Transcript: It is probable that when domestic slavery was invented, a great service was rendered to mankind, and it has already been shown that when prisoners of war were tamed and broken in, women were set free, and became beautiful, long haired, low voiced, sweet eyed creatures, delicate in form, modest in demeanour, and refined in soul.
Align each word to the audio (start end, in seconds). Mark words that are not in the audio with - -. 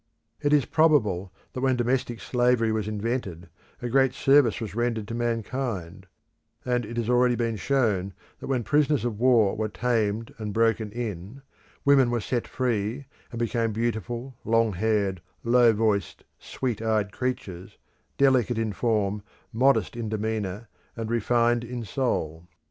It 0.41 0.51
is 0.51 0.65
probable 0.65 1.31
that 1.53 1.61
when 1.61 1.75
domestic 1.75 2.21
slavery 2.21 2.71
was 2.71 2.87
invented, 2.87 3.49
a 3.83 3.87
great 3.87 4.15
service 4.15 4.59
was 4.59 4.73
rendered 4.73 5.07
to 5.09 5.13
mankind, 5.13 6.07
and 6.65 6.87
it 6.87 6.97
has 6.97 7.07
already 7.07 7.35
been 7.35 7.55
shown 7.55 8.15
that 8.39 8.47
when 8.47 8.63
prisoners 8.63 9.05
of 9.05 9.19
war 9.19 9.55
were 9.55 9.69
tamed 9.69 10.33
and 10.39 10.53
broken 10.53 10.91
in, 10.91 11.43
women 11.85 12.09
were 12.09 12.19
set 12.19 12.47
free, 12.47 13.05
and 13.31 13.37
became 13.37 13.73
beautiful, 13.73 14.35
long 14.43 14.73
haired, 14.73 15.21
low 15.43 15.71
voiced, 15.71 16.23
sweet 16.39 16.81
eyed 16.81 17.11
creatures, 17.11 17.77
delicate 18.17 18.57
in 18.57 18.73
form, 18.73 19.21
modest 19.53 19.95
in 19.95 20.09
demeanour, 20.09 20.67
and 20.95 21.11
refined 21.11 21.63
in 21.63 21.83
soul. 21.85 22.47